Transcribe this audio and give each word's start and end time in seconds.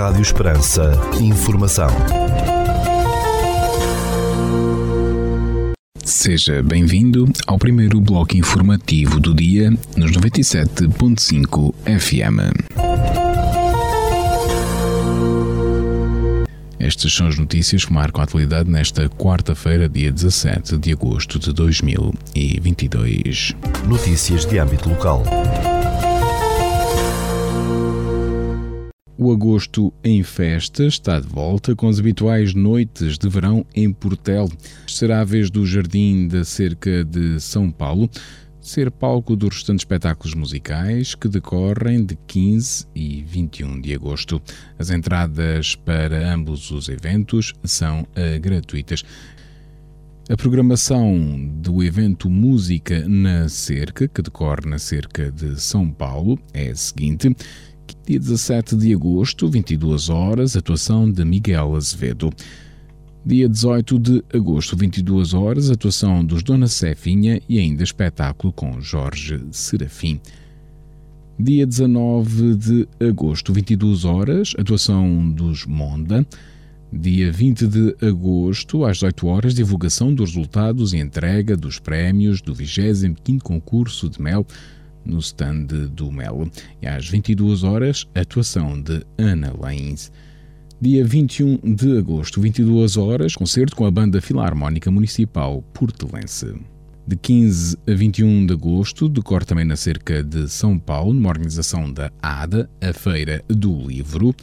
Rádio 0.00 0.22
Esperança. 0.22 0.92
Informação. 1.20 1.88
Seja 6.02 6.62
bem-vindo 6.62 7.30
ao 7.46 7.58
primeiro 7.58 8.00
bloco 8.00 8.34
informativo 8.34 9.20
do 9.20 9.34
dia 9.34 9.70
nos 9.98 10.12
97.5 10.12 11.74
FM. 11.84 12.64
Estas 16.78 17.12
são 17.12 17.26
as 17.26 17.38
notícias 17.38 17.84
que 17.84 17.92
marcam 17.92 18.22
a 18.22 18.24
atualidade 18.24 18.70
nesta 18.70 19.06
quarta-feira, 19.10 19.86
dia 19.86 20.10
17 20.10 20.78
de 20.78 20.92
agosto 20.92 21.38
de 21.38 21.52
2022. 21.52 23.54
Notícias 23.86 24.46
de 24.46 24.58
âmbito 24.58 24.88
local. 24.88 25.22
O 29.22 29.30
agosto 29.30 29.92
em 30.02 30.22
festa 30.22 30.86
está 30.86 31.20
de 31.20 31.28
volta 31.28 31.76
com 31.76 31.86
as 31.90 31.98
habituais 31.98 32.54
noites 32.54 33.18
de 33.18 33.28
verão 33.28 33.66
em 33.74 33.92
Portel. 33.92 34.48
Será 34.86 35.20
a 35.20 35.24
vez 35.24 35.50
do 35.50 35.66
Jardim 35.66 36.26
da 36.26 36.42
Cerca 36.42 37.04
de 37.04 37.38
São 37.38 37.70
Paulo 37.70 38.08
ser 38.62 38.90
palco 38.90 39.36
dos 39.36 39.56
restantes 39.56 39.82
espetáculos 39.82 40.32
musicais 40.32 41.14
que 41.14 41.28
decorrem 41.28 42.02
de 42.02 42.16
15 42.26 42.86
e 42.94 43.22
21 43.22 43.82
de 43.82 43.92
agosto. 43.92 44.40
As 44.78 44.88
entradas 44.88 45.74
para 45.74 46.32
ambos 46.32 46.70
os 46.70 46.88
eventos 46.88 47.52
são 47.62 48.00
uh, 48.00 48.40
gratuitas. 48.40 49.04
A 50.30 50.36
programação 50.36 51.46
do 51.60 51.82
evento 51.82 52.30
Música 52.30 53.06
na 53.06 53.50
Cerca, 53.50 54.08
que 54.08 54.22
decorre 54.22 54.66
na 54.66 54.78
Cerca 54.78 55.30
de 55.30 55.60
São 55.60 55.90
Paulo, 55.90 56.38
é 56.54 56.70
a 56.70 56.74
seguinte: 56.74 57.36
dia 58.06 58.18
17 58.18 58.76
de 58.76 58.94
agosto, 58.94 59.48
22 59.48 60.08
horas, 60.08 60.56
atuação 60.56 61.10
de 61.10 61.24
Miguel 61.24 61.74
Azevedo. 61.76 62.30
Dia 63.24 63.48
18 63.48 63.98
de 63.98 64.24
agosto, 64.32 64.76
22 64.76 65.34
horas, 65.34 65.70
atuação 65.70 66.24
dos 66.24 66.42
Dona 66.42 66.66
Cefinha 66.66 67.40
e 67.48 67.58
ainda 67.58 67.82
espetáculo 67.82 68.52
com 68.52 68.80
Jorge 68.80 69.40
Serafim. 69.52 70.20
Dia 71.38 71.66
19 71.66 72.54
de 72.56 72.88
agosto, 73.00 73.52
22 73.52 74.04
horas, 74.04 74.54
atuação 74.58 75.30
dos 75.30 75.66
Monda. 75.66 76.26
Dia 76.92 77.30
20 77.30 77.66
de 77.66 77.96
agosto, 78.04 78.84
às 78.84 78.96
18 78.96 79.26
horas, 79.26 79.54
divulgação 79.54 80.12
dos 80.12 80.30
resultados 80.30 80.92
e 80.92 80.98
entrega 80.98 81.56
dos 81.56 81.78
prémios 81.78 82.42
do 82.42 82.52
25º 82.52 83.40
concurso 83.40 84.10
de 84.10 84.20
mel 84.20 84.44
no 85.10 85.18
stand 85.18 85.66
do 85.92 86.10
Melo. 86.10 86.50
E 86.80 86.86
às 86.86 87.08
22 87.08 87.62
horas, 87.62 88.06
atuação 88.14 88.80
de 88.80 89.04
Ana 89.18 89.52
Lains. 89.58 90.10
Dia 90.80 91.04
21 91.04 91.58
de 91.74 91.98
agosto, 91.98 92.40
22 92.40 92.96
horas, 92.96 93.36
concerto 93.36 93.76
com 93.76 93.84
a 93.84 93.90
Banda 93.90 94.20
Filarmónica 94.22 94.90
Municipal 94.90 95.62
Portelense. 95.74 96.54
De 97.06 97.16
15 97.16 97.76
a 97.86 97.92
21 97.92 98.46
de 98.46 98.54
agosto, 98.54 99.08
decorre 99.08 99.44
também 99.44 99.64
na 99.64 99.76
cerca 99.76 100.22
de 100.22 100.48
São 100.48 100.78
Paulo, 100.78 101.12
numa 101.12 101.28
organização 101.28 101.92
da 101.92 102.10
ADA, 102.22 102.70
a 102.80 102.92
Feira 102.92 103.44
do 103.48 103.76
Livro. 103.86 104.34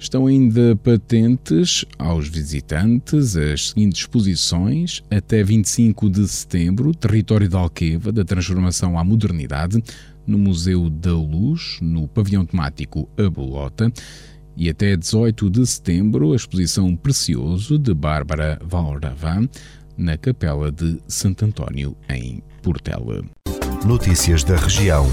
Estão 0.00 0.26
ainda 0.26 0.74
patentes 0.76 1.84
aos 1.98 2.26
visitantes 2.26 3.36
as 3.36 3.68
seguintes 3.68 4.00
exposições 4.00 5.02
até 5.10 5.44
25 5.44 6.08
de 6.08 6.26
setembro, 6.26 6.94
Território 6.94 7.50
da 7.50 7.58
Alqueva, 7.58 8.10
da 8.10 8.24
Transformação 8.24 8.98
à 8.98 9.04
Modernidade, 9.04 9.84
no 10.26 10.38
Museu 10.38 10.88
da 10.88 11.12
Luz, 11.12 11.78
no 11.82 12.08
pavilhão 12.08 12.46
temático 12.46 13.10
A 13.18 13.28
Bolota, 13.28 13.92
e 14.56 14.70
até 14.70 14.96
18 14.96 15.50
de 15.50 15.66
setembro, 15.66 16.32
a 16.32 16.36
exposição 16.36 16.96
Precioso, 16.96 17.78
de 17.78 17.92
Bárbara 17.92 18.58
Valravan, 18.64 19.46
na 19.98 20.16
Capela 20.16 20.72
de 20.72 20.98
Santo 21.08 21.44
António, 21.44 21.94
em 22.08 22.42
Portela. 22.62 23.22
Notícias 23.84 24.42
da 24.44 24.56
região. 24.56 25.06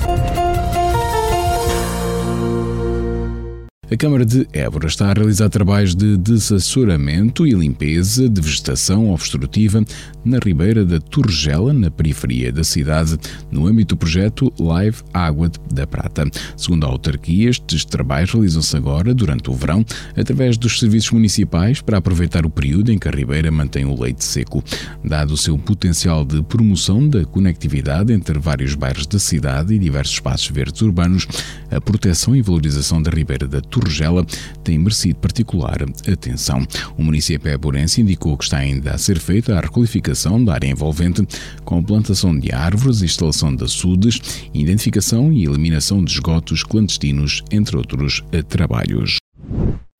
A 3.89 3.95
Câmara 3.95 4.25
de 4.25 4.45
Évora 4.51 4.87
está 4.87 5.09
a 5.09 5.13
realizar 5.13 5.47
trabalhos 5.47 5.95
de 5.95 6.17
desassouramento 6.17 7.47
e 7.47 7.51
limpeza 7.51 8.27
de 8.27 8.41
vegetação 8.41 9.13
obstrutiva 9.13 9.81
na 10.25 10.39
ribeira 10.43 10.83
da 10.83 10.99
Turgela, 10.99 11.71
na 11.71 11.89
periferia 11.89 12.51
da 12.51 12.65
cidade, 12.65 13.17
no 13.49 13.65
âmbito 13.65 13.95
do 13.95 13.97
projeto 13.97 14.51
Live 14.59 14.97
Água 15.13 15.49
da 15.73 15.87
Prata. 15.87 16.29
Segundo 16.57 16.85
a 16.85 16.89
autarquia, 16.89 17.49
estes 17.49 17.85
trabalhos 17.85 18.33
realizam-se 18.33 18.75
agora, 18.75 19.13
durante 19.13 19.49
o 19.49 19.53
verão, 19.53 19.85
através 20.17 20.57
dos 20.57 20.79
serviços 20.79 21.11
municipais 21.11 21.79
para 21.79 21.99
aproveitar 21.99 22.45
o 22.45 22.49
período 22.49 22.91
em 22.91 22.99
que 22.99 23.07
a 23.07 23.11
ribeira 23.11 23.49
mantém 23.49 23.85
o 23.85 23.97
leite 23.97 24.25
seco. 24.25 24.61
Dado 25.01 25.33
o 25.33 25.37
seu 25.37 25.57
potencial 25.57 26.25
de 26.25 26.43
promoção 26.43 27.07
da 27.07 27.23
conectividade 27.23 28.11
entre 28.11 28.37
vários 28.37 28.75
bairros 28.75 29.07
da 29.07 29.17
cidade 29.17 29.73
e 29.73 29.79
diversos 29.79 30.15
espaços 30.15 30.49
verdes 30.49 30.81
urbanos, 30.81 31.25
a 31.71 31.79
proteção 31.79 32.35
e 32.35 32.41
valorização 32.41 33.01
da 33.01 33.09
ribeira 33.09 33.47
da 33.47 33.61
Torregela 33.77 34.25
tem 34.63 34.79
merecido 34.79 35.19
particular 35.19 35.83
atenção. 36.11 36.65
O 36.97 37.03
município 37.03 37.51
Eburense 37.51 38.01
indicou 38.01 38.35
que 38.35 38.43
está 38.43 38.57
ainda 38.57 38.91
a 38.91 38.97
ser 38.97 39.19
feita 39.19 39.55
a 39.55 39.61
requalificação 39.61 40.43
da 40.43 40.53
área 40.53 40.67
envolvente 40.67 41.25
com 41.63 41.83
plantação 41.83 42.37
de 42.37 42.51
árvores, 42.51 43.01
instalação 43.01 43.55
de 43.55 43.63
açudes, 43.63 44.19
identificação 44.53 45.31
e 45.31 45.45
eliminação 45.45 46.03
de 46.03 46.11
esgotos 46.11 46.63
clandestinos, 46.63 47.43
entre 47.51 47.77
outros 47.77 48.23
trabalhos. 48.49 49.17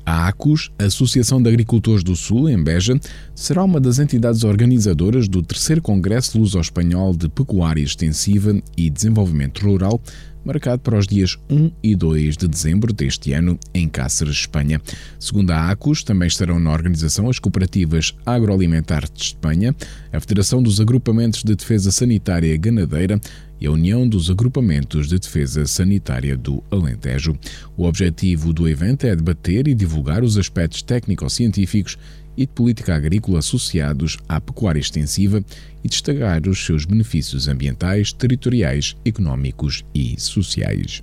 A 0.05 0.29
ACUS, 0.29 0.71
Associação 0.79 1.41
de 1.41 1.49
Agricultores 1.49 2.01
do 2.01 2.15
Sul, 2.15 2.49
em 2.49 2.63
Beja, 2.63 2.97
será 3.35 3.61
uma 3.61 3.77
das 3.77 3.99
entidades 3.99 4.45
organizadoras 4.45 5.27
do 5.27 5.44
terceiro 5.44 5.81
Congresso 5.81 6.39
Luso-Espanhol 6.39 7.13
de 7.13 7.27
Pecuária 7.27 7.83
Extensiva 7.83 8.57
e 8.77 8.89
Desenvolvimento 8.89 9.67
Rural, 9.67 10.01
marcado 10.47 10.81
para 10.81 10.97
os 10.97 11.06
dias 11.06 11.38
1 11.50 11.72
e 11.84 11.94
2 11.94 12.38
de 12.38 12.47
dezembro 12.47 12.94
deste 12.94 13.34
ano 13.34 13.59
em 13.74 13.88
Cáceres, 13.90 14.35
Espanha. 14.35 14.81
Segundo 15.19 15.52
a 15.52 15.69
ACUS, 15.69 16.03
também 16.03 16.28
estarão 16.28 16.58
na 16.58 16.72
organização 16.72 17.30
as 17.30 17.38
cooperativas 17.38 18.16
agroalimentares 18.25 19.12
de 19.13 19.22
Espanha, 19.22 19.75
a 20.12 20.19
Federação 20.22 20.63
dos 20.63 20.80
Agrupamentos 20.80 21.44
de 21.44 21.53
Defesa 21.53 21.91
Sanitária 21.91 22.56
Ganadeira 22.56 23.19
e 23.59 23.68
a 23.68 23.72
União 23.72 24.07
dos 24.07 24.30
Agrupamentos 24.30 25.09
de 25.09 25.19
Defesa 25.19 25.66
Sanitária 25.68 26.38
do 26.38 26.63
Alentejo. 26.72 27.38
O 27.75 27.84
objetivo 27.84 28.53
do 28.53 28.69
evento 28.69 29.06
é 29.06 29.16
debater 29.16 29.68
e 29.68 29.75
divulgar 29.75 30.24
os 30.24 30.38
aspectos 30.38 30.81
técnico-científicos 30.81 31.97
e 32.38 32.46
de 32.46 32.53
política 32.53 32.96
agrícola 32.96 33.40
associados 33.40 34.18
à 34.30 34.40
pecuária 34.40 34.80
extensiva 34.80 35.44
e 35.84 35.90
destacar 35.90 36.48
os 36.48 36.64
seus 36.64 36.86
benefícios 36.86 37.48
ambientais, 37.48 38.14
territoriais, 38.14 38.96
económicos 39.03 39.84
e 39.94 40.20
sociais. 40.20 41.02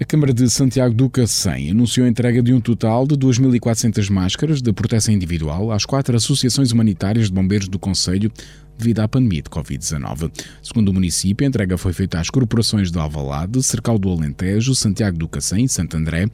A 0.00 0.04
Câmara 0.04 0.34
de 0.34 0.50
Santiago 0.50 0.92
do 0.92 1.08
Cacém 1.08 1.70
anunciou 1.70 2.04
a 2.04 2.10
entrega 2.10 2.42
de 2.42 2.52
um 2.52 2.60
total 2.60 3.06
de 3.06 3.14
2.400 3.14 4.10
máscaras 4.10 4.60
de 4.60 4.72
proteção 4.72 5.14
individual 5.14 5.70
às 5.70 5.84
quatro 5.84 6.16
associações 6.16 6.72
humanitárias 6.72 7.26
de 7.26 7.32
bombeiros 7.32 7.68
do 7.68 7.78
Conselho 7.78 8.32
devido 8.82 8.98
à 8.98 9.08
pandemia 9.08 9.42
de 9.42 9.48
Covid-19. 9.48 10.30
Segundo 10.60 10.88
o 10.88 10.92
município, 10.92 11.46
a 11.46 11.48
entrega 11.48 11.78
foi 11.78 11.92
feita 11.92 12.18
às 12.18 12.28
corporações 12.28 12.90
de 12.90 12.98
Alvalade, 12.98 13.62
Cercal 13.62 13.96
do 13.96 14.10
Alentejo, 14.10 14.74
Santiago 14.74 15.16
do 15.16 15.28
Cacém 15.28 15.64
e 15.64 15.68
Santo 15.68 15.96
André, 15.96 16.26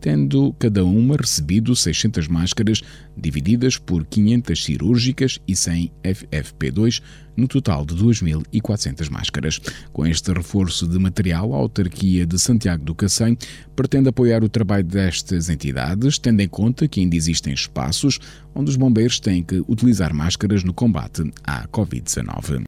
tendo 0.00 0.52
cada 0.58 0.84
uma 0.84 1.16
recebido 1.16 1.74
600 1.74 2.28
máscaras, 2.28 2.80
divididas 3.16 3.76
por 3.76 4.04
500 4.06 4.64
cirúrgicas 4.64 5.40
e 5.48 5.56
100 5.56 5.90
FFP2, 6.04 7.02
no 7.36 7.48
total 7.48 7.84
de 7.84 7.94
2.400 7.94 9.10
máscaras. 9.10 9.60
Com 9.92 10.06
este 10.06 10.32
reforço 10.32 10.86
de 10.86 10.98
material, 10.98 11.52
a 11.52 11.56
autarquia 11.56 12.24
de 12.24 12.38
Santiago 12.38 12.84
do 12.84 12.94
Cacém 12.94 13.36
pretende 13.74 14.08
apoiar 14.08 14.44
o 14.44 14.48
trabalho 14.48 14.84
destas 14.84 15.50
entidades, 15.50 16.18
tendo 16.18 16.40
em 16.40 16.48
conta 16.48 16.86
que 16.86 17.00
ainda 17.00 17.16
existem 17.16 17.52
espaços 17.52 18.18
onde 18.54 18.70
os 18.70 18.76
bombeiros 18.76 19.20
têm 19.20 19.42
que 19.42 19.62
utilizar 19.68 20.14
máscaras 20.14 20.64
no 20.64 20.72
combate 20.72 21.30
à 21.44 21.66
Covid-19. 22.00 22.64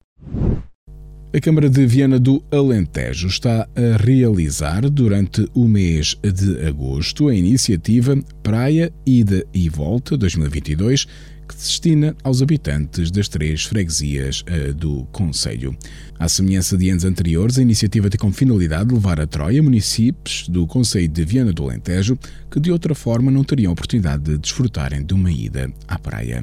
A 1.30 1.40
Câmara 1.40 1.68
de 1.68 1.86
Viana 1.86 2.18
do 2.18 2.42
Alentejo 2.50 3.28
está 3.28 3.68
a 3.76 4.02
realizar 4.02 4.88
durante 4.88 5.46
o 5.54 5.68
mês 5.68 6.16
de 6.22 6.66
agosto 6.66 7.28
a 7.28 7.34
iniciativa 7.34 8.18
Praia 8.42 8.90
Ida 9.04 9.44
e 9.52 9.68
Volta 9.68 10.16
2022, 10.16 11.04
que 11.46 11.54
se 11.54 11.68
destina 11.68 12.16
aos 12.24 12.40
habitantes 12.40 13.10
das 13.10 13.28
três 13.28 13.64
freguesias 13.64 14.42
eh, 14.46 14.72
do 14.72 15.04
Conselho. 15.12 15.76
À 16.18 16.30
semelhança 16.30 16.78
de 16.78 16.88
anos 16.88 17.04
anteriores, 17.04 17.58
a 17.58 17.62
iniciativa 17.62 18.08
tem 18.08 18.18
como 18.18 18.32
finalidade 18.32 18.92
levar 18.92 19.20
a 19.20 19.26
Troia 19.26 19.62
municípios 19.62 20.48
do 20.48 20.66
Conselho 20.66 21.08
de 21.08 21.24
Viana 21.26 21.52
do 21.52 21.64
Alentejo 21.64 22.18
que 22.50 22.58
de 22.58 22.72
outra 22.72 22.94
forma 22.94 23.30
não 23.30 23.44
teriam 23.44 23.72
oportunidade 23.72 24.24
de 24.24 24.38
desfrutarem 24.38 25.04
de 25.04 25.12
uma 25.12 25.30
ida 25.30 25.70
à 25.86 25.98
praia. 25.98 26.42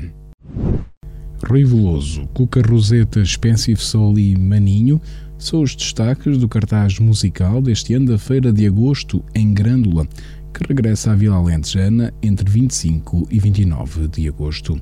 Rui 1.47 1.63
Veloso, 1.63 2.27
Cuca 2.33 2.59
Roseta, 2.59 3.24
Spencer 3.24 3.77
Sol 3.77 4.18
e 4.18 4.36
Maninho 4.36 5.00
são 5.38 5.62
os 5.62 5.75
destaques 5.75 6.39
do 6.39 6.50
cartaz 6.50 6.97
musical 6.97 7.62
deste 7.62 7.94
ano 7.94 8.07
da 8.07 8.18
Feira 8.18 8.51
de 8.51 8.65
Agosto 8.65 9.24
em 9.36 9.53
Grândola, 9.53 10.07
que 10.51 10.68
regressa 10.68 11.12
à 11.12 11.15
Vila 11.15 11.36
Alentejana 11.36 12.12
entre 12.24 12.50
25 12.50 13.27
e 13.30 13.39
29 13.39 14.07
de 14.07 14.27
agosto. 14.27 14.81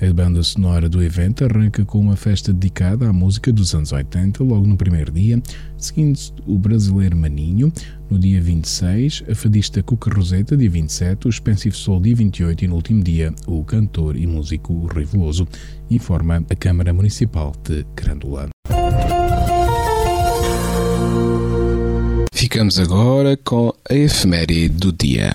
A 0.00 0.12
banda 0.12 0.42
sonora 0.42 0.88
do 0.88 1.02
evento 1.02 1.44
arranca 1.44 1.84
com 1.84 2.00
uma 2.00 2.16
festa 2.16 2.52
dedicada 2.52 3.08
à 3.08 3.12
música 3.12 3.52
dos 3.52 3.74
anos 3.74 3.92
80, 3.92 4.42
logo 4.42 4.66
no 4.66 4.76
primeiro 4.76 5.12
dia, 5.12 5.40
seguindo 5.78 6.18
o 6.46 6.58
brasileiro 6.58 7.16
Maninho, 7.16 7.72
no 8.10 8.18
dia 8.18 8.40
26, 8.40 9.24
a 9.30 9.34
fadista 9.34 9.82
Cuca 9.82 10.12
Roseta, 10.12 10.56
dia 10.56 10.68
27, 10.68 11.26
o 11.26 11.30
Expensive 11.30 11.76
Soul, 11.76 12.00
dia 12.00 12.16
28 12.16 12.64
e 12.64 12.68
no 12.68 12.74
último 12.74 13.02
dia, 13.02 13.32
o 13.46 13.64
cantor 13.64 14.16
e 14.16 14.26
músico 14.26 14.86
Riveloso, 14.88 15.46
informa 15.88 16.44
a 16.50 16.56
Câmara 16.56 16.92
Municipal 16.92 17.52
de 17.62 17.86
Grândola. 17.94 18.48
Ficamos 22.32 22.78
agora 22.78 23.38
com 23.42 23.72
a 23.88 23.94
efeméride 23.94 24.68
do 24.68 24.92
dia. 24.92 25.32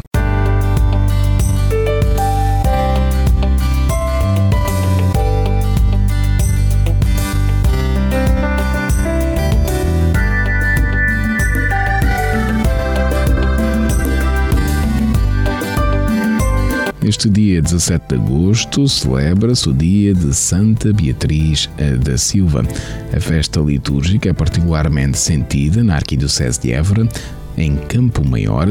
Neste 17.09 17.27
dia 17.27 17.59
17 17.59 18.07
de 18.07 18.15
agosto 18.21 18.87
celebra-se 18.87 19.67
o 19.67 19.73
dia 19.73 20.13
de 20.13 20.31
Santa 20.31 20.93
Beatriz 20.93 21.67
da 22.05 22.15
Silva. 22.19 22.63
A 23.11 23.19
festa 23.19 23.59
litúrgica 23.59 24.29
é 24.29 24.33
particularmente 24.33 25.17
sentida 25.17 25.83
na 25.83 25.95
Arquidiocese 25.95 26.61
de 26.61 26.71
Évora, 26.71 27.09
em 27.57 27.77
Campo 27.77 28.23
Maior 28.23 28.67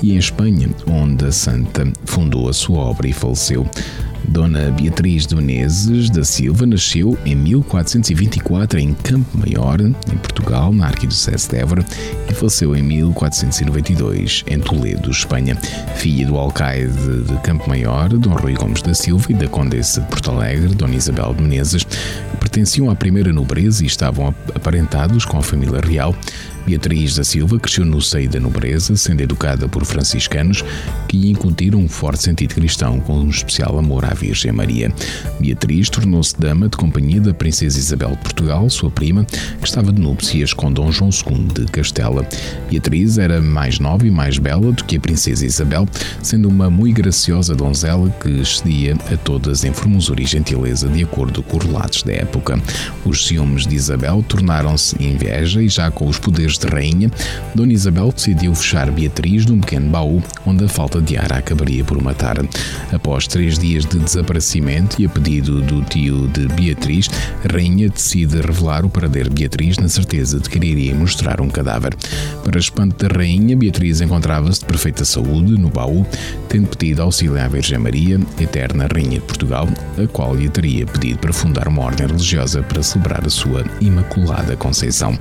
e 0.00 0.12
em 0.12 0.16
Espanha, 0.16 0.70
onde 0.86 1.24
a 1.24 1.32
santa 1.32 1.92
fundou 2.04 2.48
a 2.48 2.52
sua 2.52 2.78
obra 2.78 3.08
e 3.08 3.12
faleceu. 3.12 3.68
Dona 4.28 4.70
Beatriz 4.70 5.26
de 5.26 5.34
Menezes 5.34 6.08
da 6.10 6.24
Silva 6.24 6.64
nasceu 6.66 7.18
em 7.24 7.34
1424 7.34 8.78
em 8.78 8.94
Campo 8.94 9.36
Maior, 9.36 9.80
em 9.80 10.18
Portugal, 10.18 10.72
na 10.72 10.86
Arquidiocese 10.86 11.48
de 11.48 11.56
Évora, 11.56 11.84
e 12.28 12.32
faleceu 12.32 12.74
em 12.76 12.82
1492 12.82 14.44
em 14.46 14.58
Toledo, 14.60 15.10
Espanha. 15.10 15.56
Filha 15.96 16.26
do 16.26 16.36
alcaide 16.36 17.22
de 17.24 17.34
Campo 17.42 17.68
Maior, 17.68 18.08
Dom 18.08 18.34
Rui 18.34 18.54
Gomes 18.54 18.82
da 18.82 18.94
Silva, 18.94 19.26
e 19.30 19.34
da 19.34 19.48
Condessa 19.48 20.00
de 20.00 20.06
Porto 20.08 20.30
Alegre, 20.30 20.74
Dona 20.74 20.94
Isabel 20.94 21.34
de 21.34 21.42
Menezes, 21.42 21.86
pertenciam 22.38 22.90
à 22.90 22.94
primeira 22.94 23.32
nobreza 23.32 23.82
e 23.82 23.86
estavam 23.86 24.34
aparentados 24.54 25.24
com 25.24 25.38
a 25.38 25.42
família 25.42 25.80
real. 25.80 26.14
Beatriz 26.66 27.16
da 27.16 27.24
Silva 27.24 27.58
cresceu 27.58 27.84
no 27.84 28.00
seio 28.00 28.28
da 28.28 28.38
nobreza, 28.38 28.96
sendo 28.96 29.20
educada 29.20 29.68
por 29.68 29.84
franciscanos 29.84 30.64
que 31.08 31.16
lhe 31.16 31.30
incutiram 31.30 31.78
um 31.78 31.88
forte 31.88 32.22
sentido 32.22 32.54
cristão, 32.54 33.00
com 33.00 33.18
um 33.18 33.28
especial 33.28 33.78
amor 33.78 34.04
à 34.04 34.14
Virgem 34.14 34.52
Maria. 34.52 34.92
Beatriz 35.40 35.90
tornou-se 35.90 36.38
dama 36.38 36.68
de 36.68 36.76
companhia 36.76 37.20
da 37.20 37.34
Princesa 37.34 37.78
Isabel 37.78 38.10
de 38.10 38.18
Portugal, 38.18 38.68
sua 38.70 38.90
prima, 38.90 39.24
que 39.24 39.66
estava 39.66 39.92
de 39.92 40.00
núpcias 40.00 40.52
com 40.52 40.72
Dom 40.72 40.90
João 40.90 41.10
II 41.10 41.48
de 41.48 41.66
Castela. 41.72 42.26
Beatriz 42.70 43.18
era 43.18 43.40
mais 43.40 43.78
nova 43.78 44.06
e 44.06 44.10
mais 44.10 44.38
bela 44.38 44.72
do 44.72 44.84
que 44.84 44.96
a 44.96 45.00
Princesa 45.00 45.44
Isabel, 45.44 45.86
sendo 46.22 46.48
uma 46.48 46.70
muito 46.70 46.96
graciosa 46.96 47.54
donzela 47.54 48.08
que 48.20 48.40
excedia 48.40 48.96
a 49.12 49.16
todas 49.16 49.64
em 49.64 49.72
formosura 49.72 50.22
e 50.22 50.26
gentileza, 50.26 50.88
de 50.88 51.02
acordo 51.02 51.42
com 51.42 51.58
os 51.58 51.64
relatos 51.64 52.02
da 52.02 52.12
época. 52.12 52.60
Os 53.04 53.26
ciúmes 53.26 53.66
de 53.66 53.74
Isabel 53.74 54.24
tornaram-se 54.26 54.96
inveja 55.02 55.62
e 55.62 55.68
já 55.68 55.90
com 55.90 56.06
os 56.06 56.18
poderes 56.18 56.51
de 56.58 56.66
rainha, 56.66 57.10
Dona 57.54 57.72
Isabel 57.72 58.12
decidiu 58.12 58.54
fechar 58.54 58.90
Beatriz 58.90 59.46
num 59.46 59.60
pequeno 59.60 59.90
baú, 59.90 60.22
onde 60.46 60.64
a 60.64 60.68
falta 60.68 61.00
de 61.00 61.16
ar 61.16 61.32
acabaria 61.32 61.84
por 61.84 62.00
matar. 62.02 62.36
Após 62.92 63.26
três 63.26 63.58
dias 63.58 63.84
de 63.84 63.98
desaparecimento 63.98 65.00
e 65.00 65.06
a 65.06 65.08
pedido 65.08 65.60
do 65.62 65.82
tio 65.82 66.28
de 66.28 66.48
Beatriz, 66.48 67.08
a 67.44 67.52
rainha 67.52 67.88
decide 67.88 68.40
revelar 68.40 68.84
o 68.84 68.90
paradeiro 68.90 69.28
de 69.28 69.34
Beatriz 69.34 69.78
na 69.78 69.88
certeza 69.88 70.38
de 70.38 70.48
que 70.48 70.58
iria 70.58 70.94
mostrar 70.94 71.40
um 71.40 71.48
cadáver. 71.48 71.94
Para 72.44 72.58
espanto 72.58 73.06
da 73.06 73.14
rainha, 73.14 73.56
Beatriz 73.56 74.00
encontrava-se 74.00 74.60
de 74.60 74.66
perfeita 74.66 75.04
saúde 75.04 75.52
no 75.52 75.68
baú, 75.68 76.06
tendo 76.48 76.68
pedido 76.68 77.02
auxílio 77.02 77.40
à 77.40 77.48
Virgem 77.48 77.78
Maria, 77.78 78.20
eterna 78.40 78.88
Rainha 78.92 79.18
de 79.18 79.26
Portugal, 79.26 79.68
a 80.02 80.06
qual 80.06 80.34
lhe 80.34 80.48
teria 80.48 80.86
pedido 80.86 81.18
para 81.18 81.32
fundar 81.32 81.68
uma 81.68 81.82
ordem 81.82 82.06
religiosa 82.06 82.62
para 82.62 82.82
celebrar 82.82 83.24
a 83.26 83.30
sua 83.30 83.64
Imaculada 83.80 84.56
Conceição. 84.56 85.18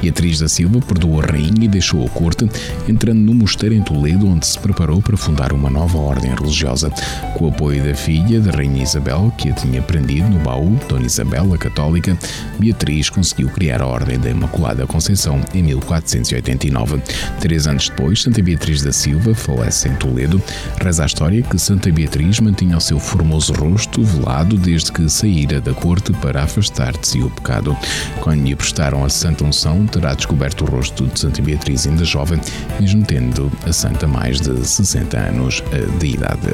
Beatriz 0.00 0.38
da 0.38 0.48
Silva 0.48 0.73
perdoou 0.80 1.20
a 1.20 1.26
rainha 1.26 1.64
e 1.64 1.68
deixou 1.68 2.04
a 2.04 2.08
corte, 2.10 2.48
entrando 2.88 3.20
no 3.20 3.34
mosteiro 3.34 3.74
em 3.74 3.82
Toledo, 3.82 4.28
onde 4.28 4.46
se 4.46 4.58
preparou 4.58 5.00
para 5.00 5.16
fundar 5.16 5.52
uma 5.52 5.70
nova 5.70 5.98
ordem 5.98 6.34
religiosa. 6.34 6.90
Com 7.36 7.46
o 7.46 7.48
apoio 7.48 7.84
da 7.84 7.94
filha 7.94 8.40
da 8.40 8.50
Rainha 8.50 8.82
Isabel, 8.82 9.32
que 9.36 9.50
a 9.50 9.52
tinha 9.52 9.82
prendido 9.82 10.28
no 10.28 10.38
baú, 10.38 10.78
Dona 10.88 11.06
Isabel, 11.06 11.52
a 11.52 11.58
Católica, 11.58 12.16
Beatriz 12.58 13.10
conseguiu 13.10 13.48
criar 13.48 13.82
a 13.82 13.86
Ordem 13.86 14.18
da 14.18 14.30
Imaculada 14.30 14.86
Conceição 14.86 15.40
em 15.52 15.62
1489. 15.62 17.02
Três 17.40 17.66
anos 17.66 17.88
depois, 17.88 18.22
Santa 18.22 18.42
Beatriz 18.42 18.82
da 18.82 18.92
Silva 18.92 19.34
falece 19.34 19.88
em 19.88 19.94
Toledo. 19.96 20.40
Reza 20.80 21.02
a 21.02 21.06
história 21.06 21.42
que 21.42 21.58
Santa 21.58 21.90
Beatriz 21.90 22.40
mantinha 22.40 22.76
o 22.76 22.80
seu 22.80 22.98
formoso 22.98 23.52
rosto 23.52 24.02
velado 24.02 24.56
desde 24.56 24.92
que 24.92 25.08
saíra 25.08 25.60
da 25.60 25.72
corte 25.72 26.12
para 26.14 26.42
afastar 26.42 26.92
de 26.92 27.06
si 27.06 27.20
o 27.20 27.30
pecado. 27.30 27.76
Quando 28.20 28.42
lhe 28.42 28.54
prestaram 28.54 29.04
a 29.04 29.08
Santa 29.08 29.44
Unção, 29.44 29.86
terá 29.86 30.14
descoberto 30.14 30.63
o 30.64 30.66
rosto 30.66 31.06
de 31.06 31.18
Santa 31.18 31.40
Beatriz 31.42 31.86
ainda 31.86 32.04
jovem, 32.04 32.40
mesmo 32.80 33.04
tendo 33.04 33.50
a 33.66 33.72
santa 33.72 34.06
mais 34.06 34.40
de 34.40 34.66
60 34.66 35.16
anos 35.16 35.62
de 35.98 36.06
idade. 36.06 36.52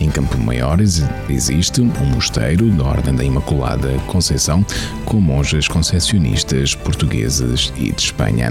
Em 0.00 0.10
Campo 0.10 0.36
Maior 0.38 0.80
existe 0.80 1.80
um 1.80 1.92
mosteiro 2.12 2.70
da 2.70 2.84
Ordem 2.84 3.14
da 3.14 3.22
Imaculada 3.22 3.88
Conceição 4.08 4.64
com 5.04 5.20
monjas 5.20 5.68
concessionistas 5.68 6.74
portuguesas 6.74 7.72
e 7.76 7.92
de 7.92 8.02
Espanha. 8.02 8.50